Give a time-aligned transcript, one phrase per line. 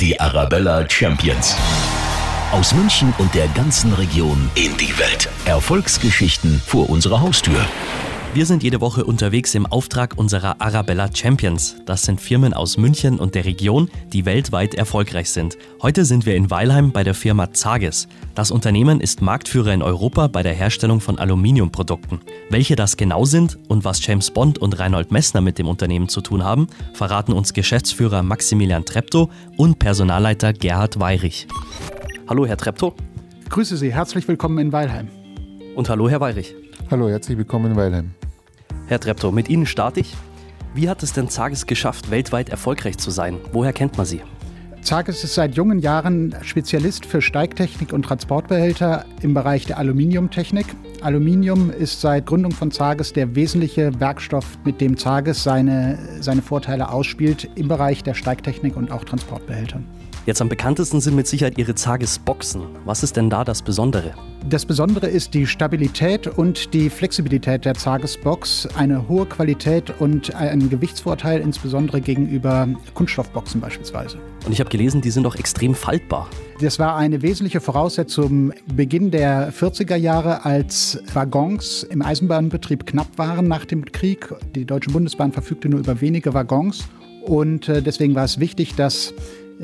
[0.00, 1.54] Die Arabella Champions.
[2.52, 5.28] Aus München und der ganzen Region in die Welt.
[5.44, 7.66] Erfolgsgeschichten vor unserer Haustür.
[8.32, 11.74] Wir sind jede Woche unterwegs im Auftrag unserer Arabella Champions.
[11.84, 15.58] Das sind Firmen aus München und der Region, die weltweit erfolgreich sind.
[15.82, 18.06] Heute sind wir in Weilheim bei der Firma Zages.
[18.36, 22.20] Das Unternehmen ist Marktführer in Europa bei der Herstellung von Aluminiumprodukten.
[22.50, 26.20] Welche das genau sind und was James Bond und Reinhold Messner mit dem Unternehmen zu
[26.20, 31.48] tun haben, verraten uns Geschäftsführer Maximilian Treptow und Personalleiter Gerhard Weirich.
[32.28, 32.94] Hallo, Herr Treptow.
[33.48, 35.08] Grüße Sie, herzlich willkommen in Weilheim.
[35.74, 36.54] Und hallo, Herr Weirich.
[36.92, 38.14] Hallo, herzlich willkommen in Weilheim.
[38.90, 40.16] Herr Treptow, mit Ihnen starte ich.
[40.74, 43.38] Wie hat es denn Zages geschafft, weltweit erfolgreich zu sein?
[43.52, 44.20] Woher kennt man Sie?
[44.82, 50.66] Zages ist seit jungen Jahren Spezialist für Steigtechnik und Transportbehälter im Bereich der Aluminiumtechnik.
[51.02, 56.90] Aluminium ist seit Gründung von Zages der wesentliche Werkstoff, mit dem Zages seine, seine Vorteile
[56.90, 59.86] ausspielt im Bereich der Steigtechnik und auch Transportbehältern.
[60.26, 62.62] Jetzt am bekanntesten sind mit Sicherheit Ihre Zages-Boxen.
[62.84, 64.14] Was ist denn da das Besondere?
[64.48, 68.68] Das Besondere ist die Stabilität und die Flexibilität der Zages-Box.
[68.74, 74.18] Eine hohe Qualität und ein Gewichtsvorteil, insbesondere gegenüber Kunststoffboxen beispielsweise.
[74.46, 76.28] Und ich habe gelesen, die sind auch extrem faltbar.
[76.60, 83.46] Das war eine wesentliche Voraussetzung Beginn der 40er Jahre, als Waggons im Eisenbahnbetrieb knapp waren
[83.46, 84.34] nach dem Krieg.
[84.54, 86.88] Die Deutsche Bundesbahn verfügte nur über wenige Waggons.
[87.22, 89.12] Und äh, deswegen war es wichtig, dass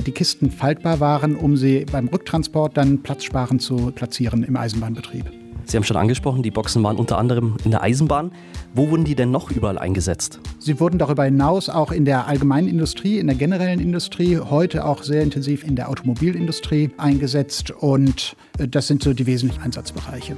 [0.00, 5.30] die Kisten faltbar waren, um sie beim Rücktransport dann platzsparend zu platzieren im Eisenbahnbetrieb.
[5.64, 8.32] Sie haben schon angesprochen, die Boxen waren unter anderem in der Eisenbahn.
[8.74, 10.40] Wo wurden die denn noch überall eingesetzt?
[10.58, 15.02] Sie wurden darüber hinaus auch in der allgemeinen Industrie, in der generellen Industrie, heute auch
[15.02, 17.70] sehr intensiv in der Automobilindustrie eingesetzt.
[17.70, 20.36] Und äh, das sind so die wesentlichen Einsatzbereiche.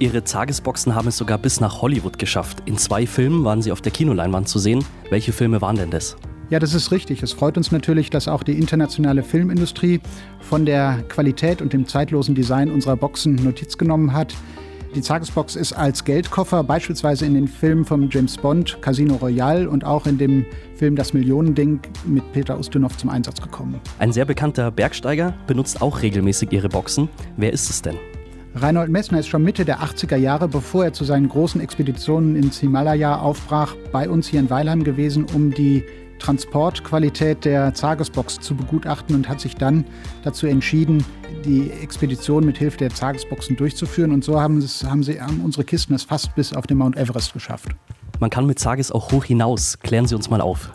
[0.00, 2.62] Ihre Zagesboxen haben es sogar bis nach Hollywood geschafft.
[2.66, 4.84] In zwei Filmen waren sie auf der Kinoleinwand zu sehen.
[5.08, 6.16] Welche Filme waren denn das?
[6.54, 7.20] Ja, das ist richtig.
[7.20, 9.98] Es freut uns natürlich, dass auch die internationale Filmindustrie
[10.38, 14.36] von der Qualität und dem zeitlosen Design unserer Boxen Notiz genommen hat.
[14.94, 19.84] Die Zagesbox ist als Geldkoffer beispielsweise in den Filmen von James Bond, Casino Royale und
[19.84, 20.46] auch in dem
[20.76, 23.80] Film Das Millionending mit Peter Ustinov zum Einsatz gekommen.
[23.98, 27.08] Ein sehr bekannter Bergsteiger benutzt auch regelmäßig ihre Boxen.
[27.36, 27.96] Wer ist es denn?
[28.54, 32.60] Reinhold Messner ist schon Mitte der 80er Jahre, bevor er zu seinen großen Expeditionen ins
[32.60, 35.82] Himalaya aufbrach, bei uns hier in Weilheim gewesen, um die
[36.18, 39.84] Transportqualität der Zagesbox zu begutachten und hat sich dann
[40.22, 41.04] dazu entschieden,
[41.44, 44.12] die Expedition mit Hilfe der Zagesboxen durchzuführen.
[44.12, 46.96] Und so haben, es, haben, sie, haben unsere Kisten es fast bis auf den Mount
[46.96, 47.68] Everest geschafft.
[48.20, 49.78] Man kann mit Zages auch hoch hinaus.
[49.80, 50.72] Klären Sie uns mal auf.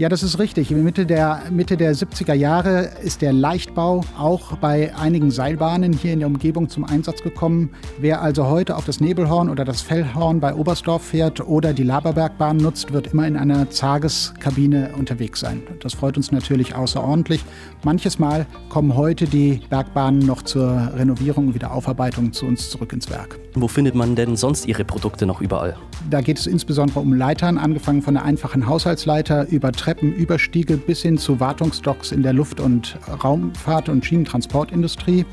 [0.00, 0.70] Ja, das ist richtig.
[0.70, 6.20] Mitte der, Mitte der 70er Jahre ist der Leichtbau auch bei einigen Seilbahnen hier in
[6.20, 7.70] der Umgebung zum Einsatz gekommen.
[7.98, 12.58] Wer also heute auf das Nebelhorn oder das Fellhorn bei Oberstdorf fährt oder die Laberbergbahn
[12.58, 15.62] nutzt, wird immer in einer Zageskabine unterwegs sein.
[15.80, 17.44] Das freut uns natürlich außerordentlich.
[17.82, 23.10] Manches Mal kommen heute die Bergbahnen noch zur Renovierung und Wiederaufarbeitung zu uns zurück ins
[23.10, 23.40] Werk.
[23.54, 25.76] Wo findet man denn sonst Ihre Produkte noch überall?
[26.08, 31.00] Da geht es insbesondere um Leitern, angefangen von der einfachen Haushaltsleiter über Treppen, Überstiege bis
[31.00, 35.24] hin zu Wartungsdocks in der Luft- und Raumfahrt- und Schienentransportindustrie.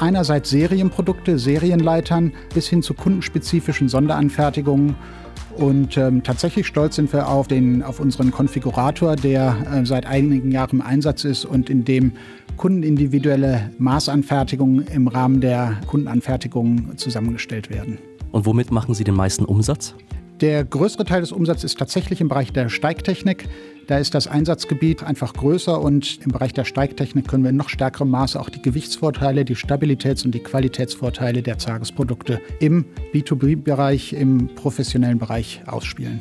[0.00, 4.94] Einerseits Serienprodukte, Serienleitern bis hin zu kundenspezifischen Sonderanfertigungen.
[5.58, 10.52] Und ähm, tatsächlich stolz sind wir auf, den, auf unseren Konfigurator, der äh, seit einigen
[10.52, 12.12] Jahren im Einsatz ist und in dem
[12.56, 17.98] kundenindividuelle Maßanfertigungen im Rahmen der Kundenanfertigung zusammengestellt werden.
[18.32, 19.94] Und womit machen Sie den meisten Umsatz?
[20.40, 23.48] Der größere Teil des Umsatzes ist tatsächlich im Bereich der Steigtechnik.
[23.88, 27.68] Da ist das Einsatzgebiet einfach größer und im Bereich der Steigtechnik können wir in noch
[27.68, 34.54] stärkerem Maße auch die Gewichtsvorteile, die Stabilitäts- und die Qualitätsvorteile der Zagesprodukte im B2B-Bereich, im
[34.54, 36.20] professionellen Bereich ausspielen.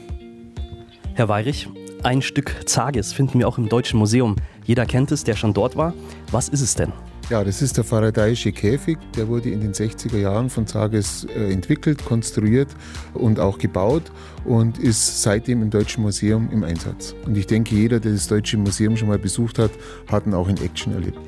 [1.14, 1.68] Herr Weirich,
[2.02, 4.36] ein Stück Zages finden wir auch im Deutschen Museum.
[4.66, 5.94] Jeder kennt es, der schon dort war.
[6.32, 6.92] Was ist es denn?
[7.30, 8.98] Ja, das ist der Faradayische Käfig.
[9.18, 12.70] Der wurde in den 60er Jahren von Zages äh, entwickelt, konstruiert
[13.14, 14.04] und auch gebaut
[14.46, 17.14] und ist seitdem im Deutschen Museum im Einsatz.
[17.26, 19.72] Und ich denke, jeder, der das Deutsche Museum schon mal besucht hat,
[20.10, 21.20] hat ihn auch in Action erlebt.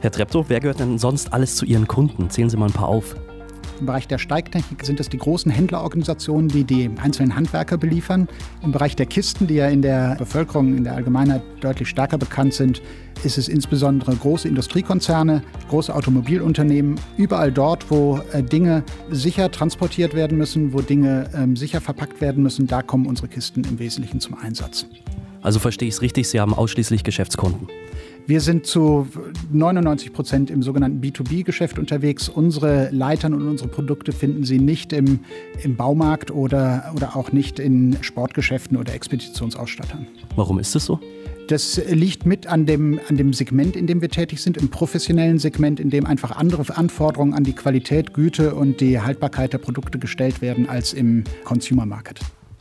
[0.00, 2.30] Herr Treptow, wer gehört denn sonst alles zu Ihren Kunden?
[2.30, 3.16] Zählen Sie mal ein paar auf.
[3.80, 8.28] Im Bereich der Steigtechnik sind es die großen Händlerorganisationen, die die einzelnen Handwerker beliefern.
[8.62, 12.54] Im Bereich der Kisten, die ja in der Bevölkerung, in der Allgemeinheit deutlich stärker bekannt
[12.54, 12.82] sind,
[13.22, 16.98] ist es insbesondere große Industriekonzerne, große Automobilunternehmen.
[17.16, 22.42] Überall dort, wo äh, Dinge sicher transportiert werden müssen, wo Dinge ähm, sicher verpackt werden
[22.42, 24.86] müssen, da kommen unsere Kisten im Wesentlichen zum Einsatz.
[25.40, 27.68] Also verstehe ich es richtig, Sie haben ausschließlich Geschäftskunden.
[28.28, 29.08] Wir sind zu
[29.52, 32.28] 99 Prozent im sogenannten B2B-Geschäft unterwegs.
[32.28, 35.20] Unsere Leitern und unsere Produkte finden Sie nicht im,
[35.62, 40.06] im Baumarkt oder, oder auch nicht in Sportgeschäften oder Expeditionsausstattern.
[40.36, 41.00] Warum ist es so?
[41.48, 45.38] Das liegt mit an dem, an dem Segment, in dem wir tätig sind, im professionellen
[45.38, 49.98] Segment, in dem einfach andere Anforderungen an die Qualität, Güte und die Haltbarkeit der Produkte
[49.98, 52.20] gestellt werden als im Consumer Market.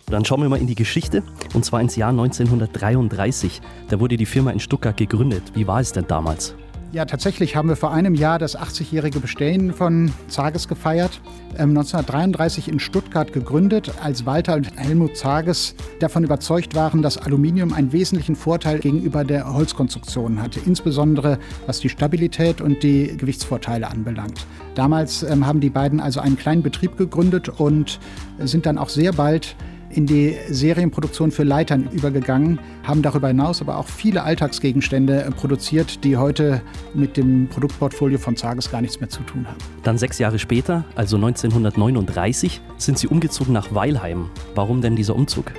[0.09, 1.21] Dann schauen wir mal in die Geschichte
[1.53, 3.61] und zwar ins Jahr 1933.
[3.89, 5.43] Da wurde die Firma in Stuttgart gegründet.
[5.53, 6.55] Wie war es denn damals?
[6.93, 11.19] Ja, tatsächlich haben wir vor einem Jahr das 80-jährige Bestehen von Zages gefeiert.
[11.57, 17.73] 1933 ähm, in Stuttgart gegründet, als Walter und Helmut Zages davon überzeugt waren, dass Aluminium
[17.73, 24.47] einen wesentlichen Vorteil gegenüber der Holzkonstruktion hatte, insbesondere was die Stabilität und die Gewichtsvorteile anbelangt.
[24.73, 27.99] Damals ähm, haben die beiden also einen kleinen Betrieb gegründet und
[28.39, 29.57] sind dann auch sehr bald
[29.89, 36.03] in die Serienproduktion für Leitern übergegangen, haben darüber hinaus aber auch viele Alltagsgegenstände äh, produziert,
[36.03, 36.61] die heute
[36.93, 39.57] mit dem Produktportfolio von Zages gar nichts mehr zu tun haben.
[39.83, 44.29] Dann sechs Jahre später, also 1939, sind Sie umgezogen nach Weilheim.
[44.55, 45.51] Warum denn dieser Umzug?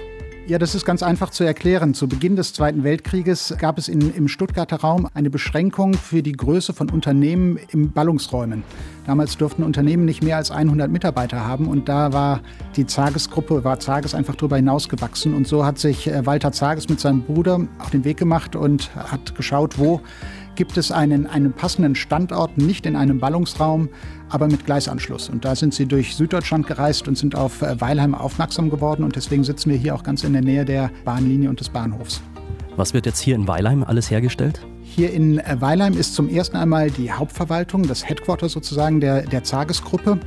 [0.49, 1.93] Ja, das ist ganz einfach zu erklären.
[1.93, 6.33] Zu Beginn des Zweiten Weltkrieges gab es in, im Stuttgarter Raum eine Beschränkung für die
[6.33, 8.65] Größe von Unternehmen im Ballungsräumen.
[9.05, 12.41] Damals durften Unternehmen nicht mehr als 100 Mitarbeiter haben und da war
[12.77, 16.99] die Zagesgruppe, war Zages einfach darüber hinausgewachsen und so hat sich äh, Walter Zages mit
[16.99, 20.01] seinem Bruder auf den Weg gemacht und hat geschaut, wo
[20.59, 23.89] gibt es einen, einen passenden Standort, nicht in einem Ballungsraum,
[24.29, 25.29] aber mit Gleisanschluss.
[25.29, 29.05] Und da sind sie durch Süddeutschland gereist und sind auf äh, Weilheim aufmerksam geworden.
[29.05, 32.21] Und deswegen sitzen wir hier auch ganz in der Nähe der Bahnlinie und des Bahnhofs.
[32.79, 34.65] Was wird jetzt hier in Weilheim alles hergestellt?
[34.83, 39.43] Hier in äh, Weilheim ist zum ersten einmal die Hauptverwaltung, das Headquarter sozusagen der, der
[39.43, 40.21] Zages-Gruppe.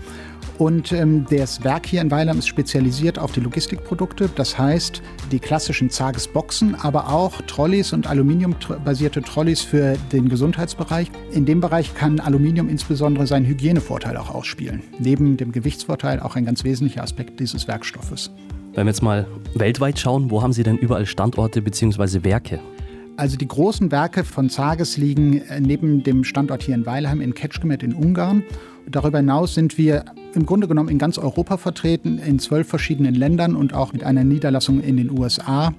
[0.57, 4.29] Und ähm, das Werk hier in Weilheim ist spezialisiert auf die Logistikprodukte.
[4.35, 5.01] Das heißt,
[5.31, 11.09] die klassischen Zages-Boxen, aber auch Trolleys und aluminiumbasierte Trolleys für den Gesundheitsbereich.
[11.31, 14.83] In dem Bereich kann Aluminium insbesondere seinen Hygienevorteil auch ausspielen.
[14.99, 18.29] Neben dem Gewichtsvorteil auch ein ganz wesentlicher Aspekt dieses Werkstoffes.
[18.73, 22.23] Wenn wir jetzt mal weltweit schauen, wo haben Sie denn überall Standorte bzw.
[22.23, 22.59] Werke?
[23.17, 27.33] Also die großen Werke von Zages liegen äh, neben dem Standort hier in Weilheim in
[27.33, 28.43] Kecskemét in Ungarn.
[28.89, 33.55] Darüber hinaus sind wir im Grunde genommen in ganz Europa vertreten, in zwölf verschiedenen Ländern
[33.55, 35.73] und auch mit einer Niederlassung in den USA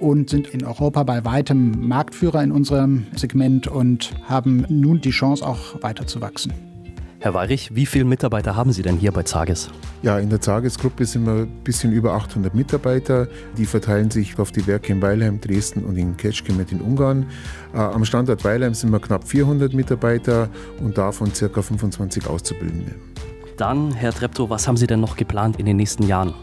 [0.00, 5.46] und sind in Europa bei weitem Marktführer in unserem Segment und haben nun die Chance,
[5.46, 6.52] auch weiter zu wachsen.
[7.22, 9.70] Herr Weirich, wie viele Mitarbeiter haben Sie denn hier bei Zages?
[10.02, 13.28] Ja, in der Zages-Gruppe sind wir ein bisschen über 800 Mitarbeiter.
[13.56, 17.26] Die verteilen sich auf die Werke in Weilheim, Dresden und in Kecskemét in Ungarn.
[17.74, 20.48] Äh, am Standort Weilheim sind wir knapp 400 Mitarbeiter
[20.80, 21.62] und davon ca.
[21.62, 22.96] 25 Auszubildende.
[23.56, 26.34] Dann, Herr Treptow, was haben Sie denn noch geplant in den nächsten Jahren?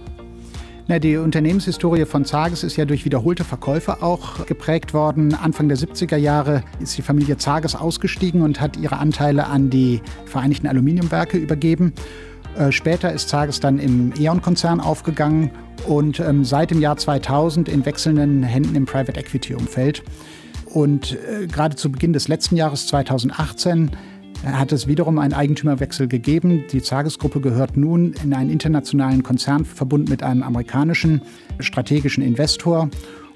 [0.90, 5.36] Na, die Unternehmenshistorie von Zages ist ja durch wiederholte Verkäufe auch geprägt worden.
[5.36, 10.02] Anfang der 70er Jahre ist die Familie Zages ausgestiegen und hat ihre Anteile an die
[10.26, 11.94] Vereinigten Aluminiumwerke übergeben.
[12.58, 15.52] Äh, später ist Zages dann im E.ON-Konzern aufgegangen
[15.88, 20.02] und ähm, seit dem Jahr 2000 in wechselnden Händen im Private Equity-Umfeld.
[20.74, 23.92] Und äh, gerade zu Beginn des letzten Jahres 2018
[24.44, 26.64] hat es wiederum einen Eigentümerwechsel gegeben.
[26.72, 31.22] Die Zagesgruppe gehört nun in einen internationalen Konzernverbund mit einem amerikanischen
[31.60, 32.90] strategischen Investor.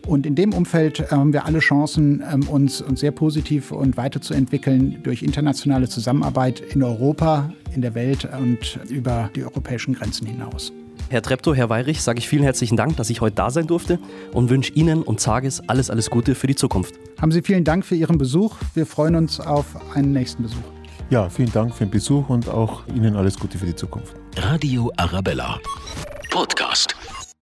[0.05, 3.95] Und in dem Umfeld äh, haben wir alle Chancen, ähm, uns, uns sehr positiv und
[3.95, 10.73] weiterzuentwickeln durch internationale Zusammenarbeit in Europa, in der Welt und über die europäischen Grenzen hinaus.
[11.09, 13.99] Herr Treptow, Herr Weirich, sage ich vielen herzlichen Dank, dass ich heute da sein durfte
[14.33, 16.95] und wünsche Ihnen und Zages alles, alles Gute für die Zukunft.
[17.21, 18.57] Haben Sie vielen Dank für Ihren Besuch.
[18.73, 20.72] Wir freuen uns auf einen nächsten Besuch.
[21.13, 24.15] Ja, vielen Dank für den Besuch und auch Ihnen alles Gute für die Zukunft.
[24.35, 25.59] Radio Arabella.